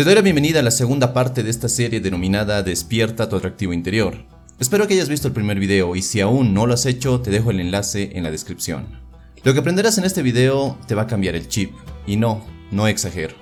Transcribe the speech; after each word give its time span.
Te 0.00 0.04
doy 0.04 0.14
la 0.14 0.22
bienvenida 0.22 0.60
a 0.60 0.62
la 0.62 0.70
segunda 0.70 1.12
parte 1.12 1.42
de 1.42 1.50
esta 1.50 1.68
serie 1.68 2.00
denominada 2.00 2.62
Despierta 2.62 3.28
tu 3.28 3.36
atractivo 3.36 3.74
interior. 3.74 4.16
Espero 4.58 4.88
que 4.88 4.94
hayas 4.94 5.10
visto 5.10 5.28
el 5.28 5.34
primer 5.34 5.60
video 5.60 5.94
y 5.94 6.00
si 6.00 6.22
aún 6.22 6.54
no 6.54 6.64
lo 6.64 6.72
has 6.72 6.86
hecho, 6.86 7.20
te 7.20 7.30
dejo 7.30 7.50
el 7.50 7.60
enlace 7.60 8.12
en 8.14 8.22
la 8.22 8.30
descripción. 8.30 8.86
Lo 9.44 9.52
que 9.52 9.58
aprenderás 9.58 9.98
en 9.98 10.04
este 10.04 10.22
video 10.22 10.78
te 10.86 10.94
va 10.94 11.02
a 11.02 11.06
cambiar 11.06 11.34
el 11.34 11.48
chip, 11.48 11.72
y 12.06 12.16
no, 12.16 12.42
no 12.70 12.88
exagero. 12.88 13.34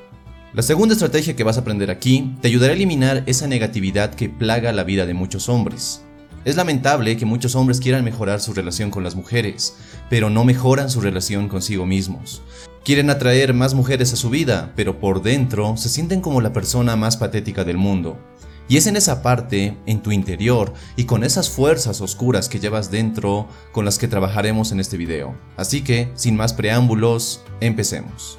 La 0.53 0.63
segunda 0.63 0.95
estrategia 0.95 1.37
que 1.37 1.45
vas 1.45 1.59
a 1.59 1.61
aprender 1.61 1.93
aquí 1.93 2.35
te 2.43 2.49
ayudará 2.49 2.73
a 2.73 2.77
eliminar 2.77 3.23
esa 3.27 3.47
negatividad 3.47 4.13
que 4.17 4.29
plaga 4.29 4.73
la 4.73 4.83
vida 4.83 5.07
de 5.07 5.15
muchos 5.15 5.49
hombres. 5.49 6.03
Es 6.45 6.57
lamentable 6.57 7.17
que 7.17 7.25
muchos 7.25 7.55
hombres 7.55 7.79
quieran 7.79 8.03
mejorar 8.03 8.41
su 8.41 8.53
relación 8.53 8.91
con 8.91 9.05
las 9.05 9.15
mujeres, 9.15 9.77
pero 10.11 10.29
no 10.29 10.43
mejoran 10.45 10.91
su 10.91 11.01
relación 11.01 11.47
consigo 11.47 11.87
mismos. 11.87 12.43
Quieren 12.89 13.11
atraer 13.11 13.53
más 13.53 13.75
mujeres 13.75 14.15
a 14.15 14.17
su 14.17 14.31
vida, 14.31 14.73
pero 14.75 14.99
por 14.99 15.21
dentro 15.21 15.77
se 15.77 15.91
sienten 15.91 16.23
como 16.23 16.41
la 16.41 16.55
persona 16.55 16.97
más 16.97 17.19
patética 17.19 17.63
del 17.63 17.77
mundo. 17.77 18.19
Y 18.67 18.79
es 18.79 18.87
en 18.87 18.97
esa 18.97 19.21
parte, 19.21 19.77
en 19.85 20.03
tu 20.03 20.11
interior, 20.11 20.73
y 20.97 21.05
con 21.05 21.23
esas 21.23 21.51
fuerzas 21.51 22.01
oscuras 22.01 22.49
que 22.49 22.61
llevas 22.61 22.91
dentro 22.91 23.47
con 23.73 23.85
las 23.85 23.99
que 23.99 24.09
trabajaremos 24.09 24.73
en 24.73 24.81
este 24.81 24.97
video. 24.97 25.37
Así 25.59 25.85
que, 25.85 26.11
sin 26.15 26.35
más 26.35 26.55
preámbulos, 26.55 27.43
empecemos. 27.61 28.39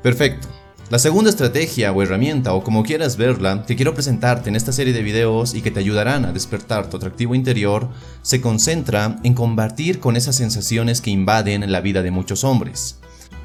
Perfecto. 0.00 0.46
La 0.90 0.98
segunda 0.98 1.28
estrategia 1.28 1.92
o 1.92 2.02
herramienta 2.02 2.54
o 2.54 2.64
como 2.64 2.82
quieras 2.82 3.18
verla 3.18 3.62
que 3.66 3.76
quiero 3.76 3.92
presentarte 3.92 4.48
en 4.48 4.56
esta 4.56 4.72
serie 4.72 4.94
de 4.94 5.02
videos 5.02 5.54
y 5.54 5.60
que 5.60 5.70
te 5.70 5.80
ayudarán 5.80 6.24
a 6.24 6.32
despertar 6.32 6.88
tu 6.88 6.96
atractivo 6.96 7.34
interior 7.34 7.90
se 8.22 8.40
concentra 8.40 9.18
en 9.22 9.34
combatir 9.34 10.00
con 10.00 10.16
esas 10.16 10.36
sensaciones 10.36 11.02
que 11.02 11.10
invaden 11.10 11.70
la 11.70 11.82
vida 11.82 12.00
de 12.00 12.10
muchos 12.10 12.42
hombres. 12.42 13.00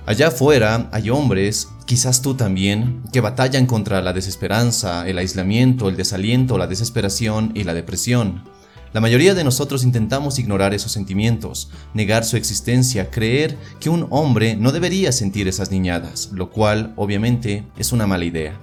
Allá 0.05 0.29
afuera 0.29 0.87
hay 0.93 1.09
hombres, 1.09 1.67
quizás 1.85 2.21
tú 2.21 2.35
también, 2.35 3.03
que 3.11 3.19
batallan 3.19 3.65
contra 3.65 4.01
la 4.01 4.13
desesperanza, 4.13 5.05
el 5.05 5.17
aislamiento, 5.17 5.89
el 5.89 5.97
desaliento, 5.97 6.57
la 6.57 6.67
desesperación 6.67 7.51
y 7.55 7.65
la 7.65 7.73
depresión. 7.73 8.52
La 8.93 9.01
mayoría 9.01 9.33
de 9.33 9.43
nosotros 9.43 9.83
intentamos 9.83 10.37
ignorar 10.37 10.75
esos 10.75 10.91
sentimientos, 10.91 11.71
negar 11.95 12.23
su 12.23 12.37
existencia, 12.37 13.09
creer 13.09 13.57
que 13.79 13.89
un 13.89 14.05
hombre 14.11 14.55
no 14.55 14.71
debería 14.71 15.11
sentir 15.11 15.47
esas 15.47 15.71
niñadas, 15.71 16.29
lo 16.31 16.51
cual 16.51 16.93
obviamente 16.95 17.65
es 17.75 17.91
una 17.91 18.05
mala 18.05 18.25
idea. 18.25 18.59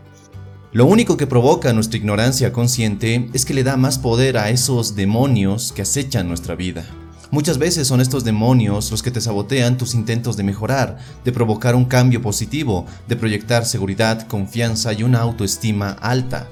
Lo 0.72 0.86
único 0.86 1.16
que 1.16 1.26
provoca 1.26 1.72
nuestra 1.72 1.98
ignorancia 1.98 2.52
consciente 2.52 3.28
es 3.32 3.44
que 3.44 3.54
le 3.54 3.64
da 3.64 3.76
más 3.76 3.98
poder 3.98 4.38
a 4.38 4.50
esos 4.50 4.94
demonios 4.94 5.72
que 5.72 5.82
acechan 5.82 6.28
nuestra 6.28 6.54
vida. 6.54 6.84
Muchas 7.32 7.58
veces 7.58 7.88
son 7.88 8.00
estos 8.00 8.22
demonios 8.22 8.92
los 8.92 9.02
que 9.02 9.10
te 9.10 9.20
sabotean 9.20 9.78
tus 9.78 9.94
intentos 9.94 10.36
de 10.36 10.44
mejorar, 10.44 10.98
de 11.24 11.32
provocar 11.32 11.74
un 11.74 11.86
cambio 11.86 12.22
positivo, 12.22 12.86
de 13.08 13.16
proyectar 13.16 13.64
seguridad, 13.64 14.28
confianza 14.28 14.92
y 14.92 15.02
una 15.02 15.20
autoestima 15.20 15.90
alta. 16.00 16.48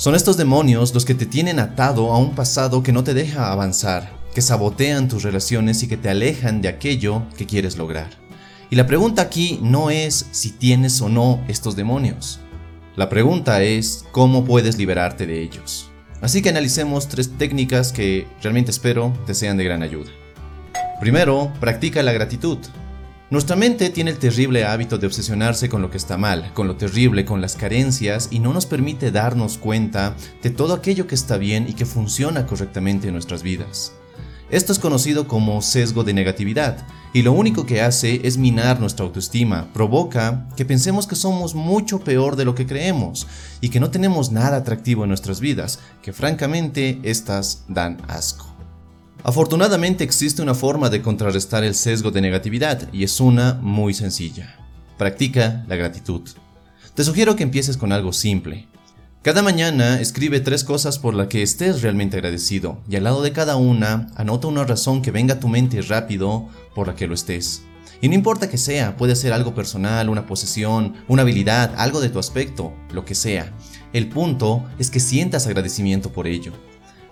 Son 0.00 0.14
estos 0.14 0.38
demonios 0.38 0.94
los 0.94 1.04
que 1.04 1.14
te 1.14 1.26
tienen 1.26 1.58
atado 1.58 2.10
a 2.10 2.16
un 2.16 2.34
pasado 2.34 2.82
que 2.82 2.90
no 2.90 3.04
te 3.04 3.12
deja 3.12 3.52
avanzar, 3.52 4.10
que 4.34 4.40
sabotean 4.40 5.08
tus 5.08 5.24
relaciones 5.24 5.82
y 5.82 5.88
que 5.88 5.98
te 5.98 6.08
alejan 6.08 6.62
de 6.62 6.68
aquello 6.68 7.24
que 7.36 7.44
quieres 7.44 7.76
lograr. 7.76 8.08
Y 8.70 8.76
la 8.76 8.86
pregunta 8.86 9.20
aquí 9.20 9.58
no 9.60 9.90
es 9.90 10.24
si 10.30 10.52
tienes 10.52 11.02
o 11.02 11.10
no 11.10 11.44
estos 11.48 11.76
demonios. 11.76 12.40
La 12.96 13.10
pregunta 13.10 13.62
es 13.62 14.06
cómo 14.10 14.46
puedes 14.46 14.78
liberarte 14.78 15.26
de 15.26 15.42
ellos. 15.42 15.90
Así 16.22 16.40
que 16.40 16.48
analicemos 16.48 17.06
tres 17.06 17.36
técnicas 17.36 17.92
que 17.92 18.26
realmente 18.42 18.70
espero 18.70 19.12
te 19.26 19.34
sean 19.34 19.58
de 19.58 19.64
gran 19.64 19.82
ayuda. 19.82 20.10
Primero, 20.98 21.52
practica 21.60 22.02
la 22.02 22.12
gratitud. 22.12 22.56
Nuestra 23.30 23.54
mente 23.54 23.90
tiene 23.90 24.10
el 24.10 24.18
terrible 24.18 24.64
hábito 24.64 24.98
de 24.98 25.06
obsesionarse 25.06 25.68
con 25.68 25.82
lo 25.82 25.88
que 25.88 25.98
está 25.98 26.18
mal, 26.18 26.52
con 26.52 26.66
lo 26.66 26.74
terrible, 26.74 27.24
con 27.24 27.40
las 27.40 27.54
carencias 27.54 28.26
y 28.32 28.40
no 28.40 28.52
nos 28.52 28.66
permite 28.66 29.12
darnos 29.12 29.56
cuenta 29.56 30.16
de 30.42 30.50
todo 30.50 30.74
aquello 30.74 31.06
que 31.06 31.14
está 31.14 31.36
bien 31.36 31.68
y 31.68 31.74
que 31.74 31.86
funciona 31.86 32.44
correctamente 32.44 33.06
en 33.06 33.12
nuestras 33.12 33.44
vidas. 33.44 33.92
Esto 34.50 34.72
es 34.72 34.80
conocido 34.80 35.28
como 35.28 35.62
sesgo 35.62 36.02
de 36.02 36.12
negatividad 36.12 36.84
y 37.12 37.22
lo 37.22 37.32
único 37.32 37.66
que 37.66 37.82
hace 37.82 38.20
es 38.24 38.36
minar 38.36 38.80
nuestra 38.80 39.06
autoestima, 39.06 39.68
provoca 39.72 40.48
que 40.56 40.64
pensemos 40.64 41.06
que 41.06 41.14
somos 41.14 41.54
mucho 41.54 42.00
peor 42.00 42.34
de 42.34 42.44
lo 42.44 42.56
que 42.56 42.66
creemos 42.66 43.28
y 43.60 43.68
que 43.68 43.78
no 43.78 43.92
tenemos 43.92 44.32
nada 44.32 44.56
atractivo 44.56 45.04
en 45.04 45.08
nuestras 45.10 45.38
vidas, 45.38 45.78
que 46.02 46.12
francamente 46.12 46.98
estas 47.04 47.62
dan 47.68 47.98
asco. 48.08 48.49
Afortunadamente 49.22 50.02
existe 50.02 50.40
una 50.40 50.54
forma 50.54 50.88
de 50.88 51.02
contrarrestar 51.02 51.62
el 51.62 51.74
sesgo 51.74 52.10
de 52.10 52.22
negatividad 52.22 52.88
y 52.92 53.04
es 53.04 53.20
una 53.20 53.54
muy 53.60 53.92
sencilla. 53.92 54.56
Practica 54.96 55.64
la 55.68 55.76
gratitud. 55.76 56.22
Te 56.94 57.04
sugiero 57.04 57.36
que 57.36 57.42
empieces 57.42 57.76
con 57.76 57.92
algo 57.92 58.12
simple. 58.12 58.66
Cada 59.22 59.42
mañana 59.42 60.00
escribe 60.00 60.40
tres 60.40 60.64
cosas 60.64 60.98
por 60.98 61.12
las 61.12 61.26
que 61.26 61.42
estés 61.42 61.82
realmente 61.82 62.16
agradecido 62.16 62.80
y 62.88 62.96
al 62.96 63.04
lado 63.04 63.20
de 63.20 63.32
cada 63.32 63.56
una 63.56 64.10
anota 64.16 64.48
una 64.48 64.64
razón 64.64 65.02
que 65.02 65.10
venga 65.10 65.34
a 65.34 65.40
tu 65.40 65.48
mente 65.48 65.82
rápido 65.82 66.48
por 66.74 66.86
la 66.86 66.94
que 66.94 67.06
lo 67.06 67.14
estés. 67.14 67.62
Y 68.00 68.08
no 68.08 68.14
importa 68.14 68.48
que 68.48 68.56
sea, 68.56 68.96
puede 68.96 69.14
ser 69.14 69.34
algo 69.34 69.54
personal, 69.54 70.08
una 70.08 70.26
posesión, 70.26 70.94
una 71.06 71.20
habilidad, 71.20 71.74
algo 71.76 72.00
de 72.00 72.08
tu 72.08 72.18
aspecto, 72.18 72.72
lo 72.94 73.04
que 73.04 73.14
sea. 73.14 73.52
El 73.92 74.08
punto 74.08 74.64
es 74.78 74.90
que 74.90 75.00
sientas 75.00 75.46
agradecimiento 75.46 76.10
por 76.10 76.26
ello. 76.26 76.54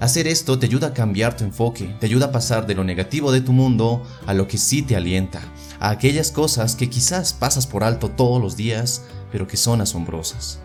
Hacer 0.00 0.28
esto 0.28 0.58
te 0.58 0.66
ayuda 0.66 0.88
a 0.88 0.94
cambiar 0.94 1.36
tu 1.36 1.42
enfoque, 1.42 1.96
te 1.98 2.06
ayuda 2.06 2.26
a 2.26 2.32
pasar 2.32 2.68
de 2.68 2.74
lo 2.76 2.84
negativo 2.84 3.32
de 3.32 3.40
tu 3.40 3.52
mundo 3.52 4.04
a 4.26 4.34
lo 4.34 4.46
que 4.46 4.56
sí 4.56 4.82
te 4.82 4.94
alienta, 4.94 5.40
a 5.80 5.90
aquellas 5.90 6.30
cosas 6.30 6.76
que 6.76 6.88
quizás 6.88 7.32
pasas 7.32 7.66
por 7.66 7.82
alto 7.82 8.08
todos 8.08 8.40
los 8.40 8.56
días, 8.56 9.04
pero 9.32 9.48
que 9.48 9.56
son 9.56 9.80
asombrosas. 9.80 10.60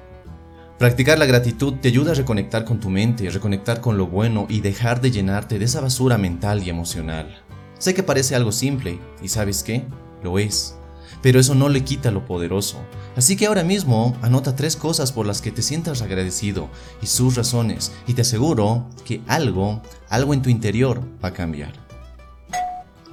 Practicar 0.78 1.18
la 1.18 1.26
gratitud 1.26 1.76
te 1.82 1.88
ayuda 1.88 2.12
a 2.12 2.16
reconectar 2.16 2.64
con 2.64 2.80
tu 2.80 2.92
mente, 2.92 3.28
reconectar 3.32 3.82
con 3.82 3.98
lo 3.98 4.06
bueno 4.06 4.46
y 4.50 4.62
dejar 4.62 5.02
de 5.02 5.10
llenarte 5.10 5.58
de 5.58 5.66
esa 5.66 5.82
basura 5.82 6.20
mental 6.20 6.62
y 6.64 6.70
emocional. 6.70 7.42
Sé 7.80 7.96
que 7.96 8.04
parece 8.04 8.36
algo 8.36 8.52
simple, 8.52 9.00
y 9.22 9.30
sabes 9.30 9.64
qué, 9.64 9.84
lo 10.22 10.38
es 10.38 10.76
pero 11.24 11.40
eso 11.40 11.56
no 11.56 11.70
le 11.70 11.84
quita 11.84 12.12
lo 12.12 12.26
poderoso. 12.26 12.78
Así 13.16 13.36
que 13.36 13.48
ahora 13.48 13.64
mismo 13.64 14.16
anota 14.22 14.56
tres 14.56 14.76
cosas 14.76 15.12
por 15.12 15.26
las 15.26 15.42
que 15.42 15.52
te 15.52 15.64
sientas 15.64 16.04
agradecido 16.04 16.70
y 17.02 17.08
sus 17.08 17.36
razones 17.36 17.94
y 18.06 18.14
te 18.14 18.22
aseguro 18.22 18.88
que 19.06 19.22
algo, 19.26 19.82
algo 20.10 20.36
en 20.36 20.44
tu 20.44 20.50
interior 20.50 21.02
va 21.24 21.30
a 21.30 21.34
cambiar. 21.34 21.74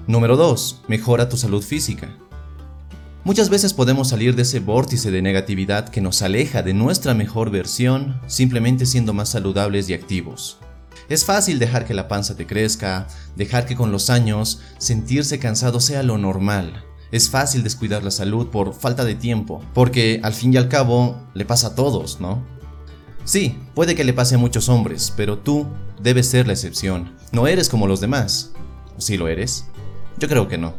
Número 0.06 0.36
2. 0.36 0.82
Mejora 0.88 1.28
tu 1.28 1.36
salud 1.36 1.62
física. 1.62 2.08
Muchas 3.22 3.48
veces 3.48 3.74
podemos 3.74 4.08
salir 4.08 4.34
de 4.34 4.42
ese 4.42 4.58
vórtice 4.58 5.10
de 5.10 5.22
negatividad 5.22 5.88
que 5.88 6.00
nos 6.00 6.20
aleja 6.22 6.62
de 6.62 6.74
nuestra 6.74 7.14
mejor 7.14 7.50
versión 7.50 8.20
simplemente 8.26 8.86
siendo 8.86 9.12
más 9.12 9.28
saludables 9.28 9.88
y 9.88 9.94
activos. 9.94 10.58
Es 11.08 11.24
fácil 11.24 11.58
dejar 11.58 11.84
que 11.84 11.94
la 11.94 12.08
panza 12.08 12.36
te 12.36 12.46
crezca, 12.46 13.06
dejar 13.36 13.66
que 13.66 13.76
con 13.76 13.92
los 13.92 14.10
años 14.10 14.62
sentirse 14.78 15.38
cansado 15.38 15.80
sea 15.80 16.02
lo 16.02 16.18
normal, 16.18 16.84
es 17.12 17.28
fácil 17.28 17.62
descuidar 17.62 18.04
la 18.04 18.10
salud 18.10 18.48
por 18.48 18.74
falta 18.74 19.04
de 19.04 19.14
tiempo, 19.14 19.62
porque 19.74 20.20
al 20.22 20.34
fin 20.34 20.54
y 20.54 20.56
al 20.56 20.68
cabo 20.68 21.20
le 21.34 21.44
pasa 21.44 21.68
a 21.68 21.74
todos, 21.74 22.20
¿no? 22.20 22.42
Sí, 23.24 23.58
puede 23.74 23.94
que 23.94 24.04
le 24.04 24.12
pase 24.12 24.36
a 24.36 24.38
muchos 24.38 24.68
hombres, 24.68 25.12
pero 25.16 25.38
tú 25.38 25.66
debes 26.02 26.28
ser 26.28 26.46
la 26.46 26.52
excepción. 26.52 27.14
No 27.32 27.46
eres 27.46 27.68
como 27.68 27.86
los 27.86 28.00
demás. 28.00 28.52
¿O 28.96 29.00
sí 29.00 29.16
lo 29.16 29.28
eres? 29.28 29.66
Yo 30.18 30.28
creo 30.28 30.48
que 30.48 30.58
no. 30.58 30.74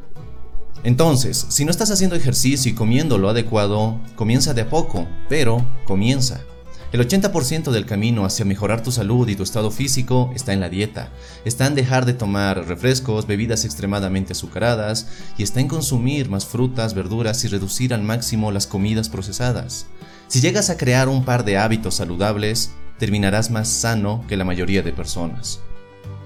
Entonces, 0.83 1.45
si 1.49 1.63
no 1.63 1.71
estás 1.71 1.91
haciendo 1.91 2.15
ejercicio 2.15 2.71
y 2.71 2.75
comiendo 2.75 3.17
lo 3.17 3.29
adecuado, 3.29 3.99
comienza 4.15 4.53
de 4.53 4.61
a 4.61 4.69
poco, 4.69 5.07
pero 5.29 5.65
comienza. 5.85 6.41
El 6.91 6.99
80% 6.99 7.71
del 7.71 7.85
camino 7.85 8.25
hacia 8.25 8.43
mejorar 8.43 8.83
tu 8.83 8.91
salud 8.91 9.25
y 9.29 9.37
tu 9.37 9.43
estado 9.43 9.71
físico 9.71 10.29
está 10.35 10.51
en 10.51 10.59
la 10.59 10.67
dieta, 10.67 11.09
está 11.45 11.67
en 11.67 11.75
dejar 11.75 12.05
de 12.05 12.13
tomar 12.13 12.67
refrescos, 12.67 13.27
bebidas 13.27 13.63
extremadamente 13.63 14.33
azucaradas 14.33 15.07
y 15.37 15.43
está 15.43 15.61
en 15.61 15.69
consumir 15.69 16.29
más 16.29 16.45
frutas, 16.45 16.93
verduras 16.93 17.45
y 17.45 17.47
reducir 17.47 17.93
al 17.93 18.03
máximo 18.03 18.51
las 18.51 18.67
comidas 18.67 19.07
procesadas. 19.07 19.85
Si 20.27 20.41
llegas 20.41 20.69
a 20.69 20.75
crear 20.75 21.07
un 21.07 21.23
par 21.23 21.45
de 21.45 21.57
hábitos 21.57 21.95
saludables, 21.95 22.71
terminarás 22.99 23.51
más 23.51 23.69
sano 23.69 24.25
que 24.27 24.35
la 24.35 24.43
mayoría 24.43 24.81
de 24.81 24.91
personas. 24.91 25.61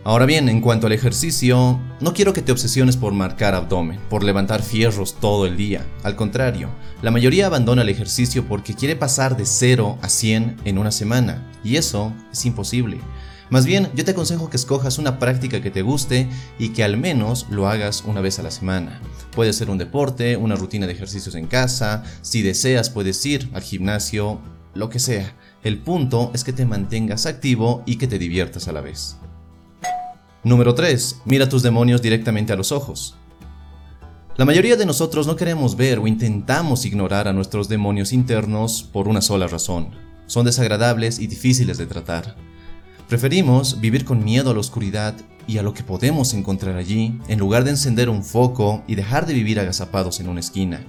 Ahora 0.07 0.27
bien, 0.27 0.49
en 0.49 0.61
cuanto 0.61 0.85
al 0.85 0.93
ejercicio, 0.93 1.79
no 1.99 2.13
quiero 2.13 2.31
que 2.31 2.43
te 2.43 2.51
obsesiones 2.51 2.95
por 2.95 3.13
marcar 3.13 3.55
abdomen, 3.55 3.99
por 4.07 4.23
levantar 4.23 4.61
fierros 4.61 5.15
todo 5.19 5.47
el 5.47 5.57
día. 5.57 5.83
Al 6.03 6.15
contrario, 6.15 6.69
la 7.01 7.09
mayoría 7.09 7.47
abandona 7.47 7.81
el 7.81 7.89
ejercicio 7.89 8.45
porque 8.47 8.75
quiere 8.75 8.95
pasar 8.95 9.35
de 9.35 9.47
0 9.47 9.97
a 10.03 10.07
100 10.07 10.57
en 10.63 10.77
una 10.77 10.91
semana, 10.91 11.43
y 11.63 11.77
eso 11.77 12.13
es 12.31 12.45
imposible. 12.45 12.99
Más 13.49 13.65
bien, 13.65 13.89
yo 13.95 14.05
te 14.05 14.11
aconsejo 14.11 14.47
que 14.47 14.57
escojas 14.57 14.99
una 14.99 15.17
práctica 15.17 15.59
que 15.59 15.71
te 15.71 15.81
guste 15.81 16.29
y 16.59 16.69
que 16.69 16.83
al 16.83 16.97
menos 16.97 17.47
lo 17.49 17.67
hagas 17.67 18.03
una 18.05 18.21
vez 18.21 18.37
a 18.37 18.43
la 18.43 18.51
semana. 18.51 19.01
Puede 19.31 19.53
ser 19.53 19.71
un 19.71 19.79
deporte, 19.79 20.37
una 20.37 20.55
rutina 20.55 20.85
de 20.85 20.93
ejercicios 20.93 21.33
en 21.33 21.47
casa, 21.47 22.03
si 22.21 22.43
deseas 22.43 22.91
puedes 22.91 23.25
ir 23.25 23.49
al 23.55 23.63
gimnasio, 23.63 24.39
lo 24.75 24.87
que 24.91 24.99
sea. 24.99 25.33
El 25.63 25.79
punto 25.79 26.29
es 26.35 26.43
que 26.43 26.53
te 26.53 26.67
mantengas 26.67 27.25
activo 27.25 27.81
y 27.87 27.95
que 27.95 28.05
te 28.05 28.19
diviertas 28.19 28.67
a 28.67 28.71
la 28.71 28.81
vez. 28.81 29.17
Número 30.45 30.75
3. 30.75 31.21
Mira 31.25 31.49
tus 31.49 31.63
demonios 31.63 32.03
directamente 32.03 32.53
a 32.53 32.55
los 32.55 32.71
ojos. 32.71 33.15
La 34.37 34.45
mayoría 34.45 34.75
de 34.75 34.85
nosotros 34.85 35.25
no 35.25 35.35
queremos 35.35 35.75
ver 35.75 35.97
o 35.97 36.05
intentamos 36.05 36.85
ignorar 36.85 37.27
a 37.27 37.33
nuestros 37.33 37.67
demonios 37.67 38.13
internos 38.13 38.83
por 38.83 39.07
una 39.07 39.23
sola 39.23 39.47
razón. 39.47 39.95
Son 40.27 40.45
desagradables 40.45 41.17
y 41.17 41.25
difíciles 41.25 41.79
de 41.79 41.87
tratar. 41.87 42.35
Preferimos 43.09 43.81
vivir 43.81 44.05
con 44.05 44.23
miedo 44.23 44.51
a 44.51 44.53
la 44.53 44.59
oscuridad 44.59 45.15
y 45.47 45.57
a 45.57 45.63
lo 45.63 45.73
que 45.73 45.83
podemos 45.83 46.35
encontrar 46.35 46.75
allí, 46.75 47.19
en 47.27 47.39
lugar 47.39 47.63
de 47.63 47.71
encender 47.71 48.07
un 48.07 48.23
foco 48.23 48.83
y 48.85 48.93
dejar 48.93 49.25
de 49.25 49.33
vivir 49.33 49.59
agazapados 49.59 50.19
en 50.19 50.29
una 50.29 50.41
esquina. 50.41 50.85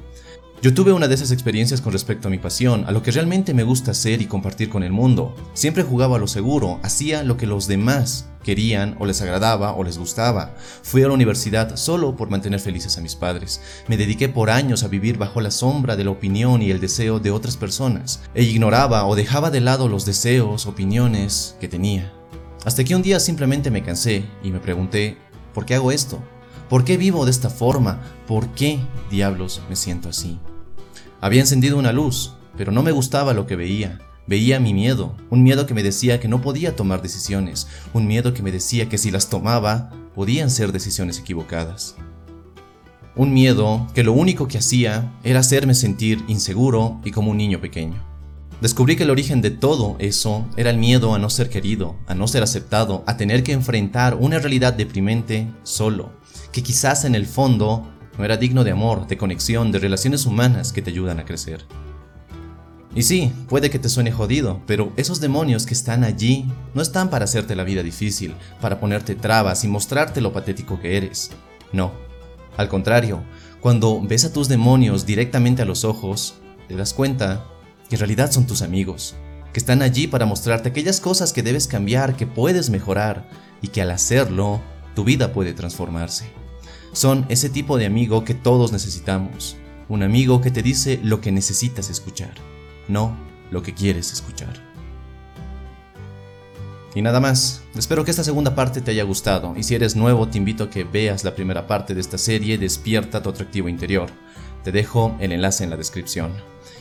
Yo 0.63 0.73
tuve 0.73 0.93
una 0.93 1.07
de 1.07 1.15
esas 1.15 1.33
experiencias 1.33 1.83
con 1.83 1.93
respecto 1.93 2.29
a 2.29 2.31
mi 2.31 2.39
pasión, 2.39 2.87
a 2.87 2.91
lo 2.91 3.03
que 3.03 3.11
realmente 3.11 3.53
me 3.53 3.63
gusta 3.63 3.91
hacer 3.91 4.23
y 4.23 4.27
compartir 4.27 4.71
con 4.71 4.83
el 4.83 4.91
mundo. 4.91 5.37
Siempre 5.53 5.83
jugaba 5.83 6.17
a 6.17 6.19
lo 6.19 6.27
seguro, 6.27 6.81
hacía 6.83 7.23
lo 7.23 7.37
que 7.37 7.47
los 7.47 7.67
demás 7.67 8.31
querían 8.43 8.97
o 8.99 9.05
les 9.05 9.21
agradaba 9.21 9.75
o 9.75 9.85
les 9.85 9.99
gustaba. 9.99 10.55
Fui 10.83 11.03
a 11.03 11.09
la 11.09 11.15
universidad 11.15 11.77
solo 11.77 12.17
por 12.17 12.31
mantener 12.31 12.59
felices 12.59 12.97
a 12.97 13.03
mis 13.03 13.15
padres. 13.15 13.61
Me 13.87 13.99
dediqué 13.99 14.31
por 14.31 14.49
años 14.49 14.83
a 14.83 14.89
vivir 14.89 15.19
bajo 15.19 15.43
la 15.43 15.51
sombra 15.51 15.95
de 15.95 16.05
la 16.05 16.11
opinión 16.11 16.63
y 16.63 16.71
el 16.71 16.81
deseo 16.81 17.21
de 17.21 17.31
otras 17.31 17.59
personas, 17.59 18.23
e 18.35 18.43
ignoraba 18.43 19.05
o 19.07 19.15
dejaba 19.15 19.51
de 19.51 19.61
lado 19.61 19.89
los 19.89 20.07
deseos, 20.07 20.67
opiniones 20.67 21.55
que 21.61 21.69
tenía. 21.69 22.13
Hasta 22.65 22.83
que 22.83 22.97
un 22.97 23.03
día 23.03 23.21
simplemente 23.21 23.71
me 23.71 23.83
cansé 23.83 24.25
y 24.43 24.51
me 24.51 24.59
pregunté, 24.59 25.19
¿por 25.53 25.67
qué 25.67 25.75
hago 25.75 25.93
esto? 25.93 26.19
¿Por 26.71 26.85
qué 26.85 26.97
vivo 26.97 27.27
de 27.27 27.31
esta 27.31 27.51
forma? 27.51 28.01
¿Por 28.27 28.49
qué 28.55 28.81
diablos 29.11 29.61
me 29.69 29.77
siento 29.77 30.09
así? 30.09 30.41
Había 31.21 31.41
encendido 31.41 31.79
una 31.79 31.93
luz, 31.93 32.35
pero 32.57 32.73
no 32.73 32.83
me 32.83 32.93
gustaba 32.93 33.33
lo 33.33 33.47
que 33.47 33.57
veía. 33.57 33.99
Veía 34.27 34.59
mi 34.61 34.75
miedo, 34.75 35.15
un 35.31 35.43
miedo 35.43 35.67
que 35.67 35.75
me 35.75 35.83
decía 35.83 36.19
que 36.21 36.29
no 36.29 36.43
podía 36.43 36.75
tomar 36.75 37.01
decisiones, 37.01 37.69
un 37.95 38.07
miedo 38.07 38.35
que 38.35 38.43
me 38.43 38.51
decía 38.51 38.89
que 38.89 38.99
si 38.99 39.11
las 39.11 39.31
tomaba, 39.31 39.91
podían 40.15 40.51
ser 40.51 40.73
decisiones 40.73 41.19
equivocadas. 41.19 41.95
Un 43.15 43.33
miedo 43.33 43.87
que 43.95 44.03
lo 44.03 44.13
único 44.13 44.49
que 44.49 44.59
hacía 44.59 45.13
era 45.23 45.41
hacerme 45.41 45.75
sentir 45.75 46.23
inseguro 46.29 47.01
y 47.05 47.13
como 47.13 47.31
un 47.31 47.39
niño 47.39 47.61
pequeño. 47.61 48.05
Descubrí 48.61 48.97
que 48.97 49.05
el 49.05 49.11
origen 49.11 49.43
de 49.43 49.51
todo 49.51 49.97
eso 49.99 50.47
era 50.57 50.71
el 50.71 50.79
miedo 50.79 51.15
a 51.15 51.19
no 51.19 51.31
ser 51.31 51.49
querido, 51.49 51.97
a 52.07 52.15
no 52.15 52.27
ser 52.27 52.43
aceptado, 52.43 53.05
a 53.07 53.17
tener 53.17 53.43
que 53.43 53.53
enfrentar 53.53 54.15
una 54.15 54.39
realidad 54.39 54.73
deprimente 54.73 55.47
solo, 55.63 56.11
que 56.53 56.63
quizás 56.63 57.05
en 57.05 57.15
el 57.15 57.27
fondo 57.27 57.87
no 58.19 58.25
era 58.25 58.37
digno 58.37 58.65
de 58.65 58.71
amor, 58.71 59.07
de 59.07 59.17
conexión, 59.17 59.73
de 59.73 59.79
relaciones 59.79 60.27
humanas 60.27 60.73
que 60.73 60.83
te 60.83 60.91
ayudan 60.91 61.19
a 61.21 61.25
crecer. 61.25 61.65
Y 62.95 63.03
sí, 63.03 63.31
puede 63.49 63.69
que 63.69 63.79
te 63.79 63.91
suene 63.91 64.11
jodido, 64.11 64.63
pero 64.67 64.91
esos 64.97 65.21
demonios 65.21 65.67
que 65.67 65.75
están 65.75 66.03
allí 66.03 66.47
no 66.73 66.81
están 66.81 67.11
para 67.11 67.27
hacerte 67.27 67.55
la 67.55 67.65
vida 67.65 67.83
difícil, 67.83 68.35
para 68.63 68.81
ponerte 68.81 69.15
trabas 69.15 69.65
y 69.65 69.69
mostrarte 69.69 70.23
lo 70.23 70.33
patético 70.33 70.81
que 70.81 70.97
eres. 70.97 71.31
No. 71.73 71.93
Al 72.57 72.71
contrario, 72.71 73.23
cuando 73.61 74.01
ves 74.01 74.25
a 74.25 74.33
tus 74.33 74.49
demonios 74.49 75.05
directamente 75.05 75.61
a 75.61 75.67
los 75.67 75.85
ojos, 75.85 76.37
te 76.69 76.77
das 76.77 76.95
cuenta 76.95 77.45
que 77.91 77.97
en 77.97 78.01
realidad 78.01 78.33
son 78.33 78.47
tus 78.47 78.63
amigos, 78.63 79.15
que 79.53 79.61
están 79.61 79.83
allí 79.83 80.07
para 80.07 80.25
mostrarte 80.25 80.71
aquellas 80.71 80.99
cosas 80.99 81.35
que 81.35 81.43
debes 81.43 81.69
cambiar, 81.69 82.17
que 82.17 82.27
puedes 82.27 82.71
mejorar 82.71 83.29
y 83.61 83.69
que 83.69 83.83
al 83.83 83.91
hacerlo, 83.91 84.63
tu 84.95 85.05
vida 85.05 85.35
puede 85.35 85.53
transformarse. 85.53 86.46
Son 86.97 87.27
ese 87.29 87.51
tipo 87.51 87.77
de 87.77 87.85
amigo 87.85 88.25
que 88.25 88.33
todos 88.33 88.73
necesitamos. 88.73 89.59
Un 89.91 90.03
amigo 90.03 90.41
que 90.41 90.51
te 90.51 90.63
dice 90.63 90.99
lo 91.03 91.21
que 91.21 91.31
necesitas 91.31 91.91
escuchar, 91.91 92.33
no 92.89 93.15
lo 93.51 93.63
que 93.63 93.75
quieres 93.75 94.15
escuchar. 94.15 94.55
Y 96.95 97.03
nada 97.03 97.21
más, 97.21 97.61
espero 97.77 98.03
que 98.03 98.13
esta 98.13 98.25
segunda 98.25 98.55
parte 98.55 98.81
te 98.81 98.93
haya 98.93 99.03
gustado 99.03 99.53
y 99.59 99.63
si 99.63 99.75
eres 99.75 99.95
nuevo 99.95 100.27
te 100.27 100.39
invito 100.39 100.65
a 100.65 100.71
que 100.71 100.85
veas 100.85 101.23
la 101.23 101.35
primera 101.35 101.67
parte 101.67 101.95
de 101.95 102.01
esta 102.01 102.17
serie 102.17 102.57
Despierta 102.57 103.23
tu 103.23 103.29
atractivo 103.29 103.69
interior. 103.69 104.09
Te 104.65 104.73
dejo 104.73 105.15
el 105.21 105.33
enlace 105.33 105.65
en 105.65 105.71
la 105.71 105.77
descripción. 105.77 106.33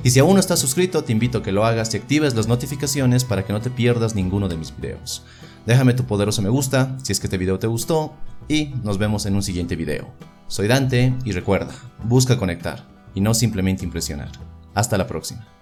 Y 0.02 0.12
si 0.12 0.20
aún 0.20 0.36
no 0.36 0.40
estás 0.40 0.60
suscrito, 0.60 1.04
te 1.04 1.12
invito 1.12 1.40
a 1.40 1.44
que 1.44 1.52
lo 1.52 1.66
hagas 1.66 1.94
y 1.94 1.98
actives 1.98 2.36
las 2.36 2.48
notificaciones 2.48 3.26
para 3.26 3.44
que 3.44 3.52
no 3.52 3.60
te 3.60 3.70
pierdas 3.70 4.16
ninguno 4.16 4.48
de 4.48 4.56
mis 4.56 4.74
videos. 4.78 5.26
Déjame 5.66 5.94
tu 5.94 6.06
poderoso 6.06 6.42
me 6.42 6.50
gusta 6.50 6.96
si 7.02 7.12
es 7.12 7.20
que 7.20 7.28
este 7.28 7.38
video 7.38 7.58
te 7.58 7.68
gustó 7.68 8.14
y 8.48 8.74
nos 8.84 8.98
vemos 8.98 9.26
en 9.26 9.36
un 9.36 9.42
siguiente 9.42 9.76
video. 9.76 10.08
Soy 10.48 10.68
Dante 10.68 11.14
y 11.24 11.32
recuerda, 11.32 11.74
busca 12.04 12.38
conectar 12.38 12.86
y 13.16 13.22
no 13.22 13.34
simplemente 13.34 13.84
impresionar. 13.84 14.30
Hasta 14.76 14.98
la 14.98 15.08
próxima. 15.08 15.55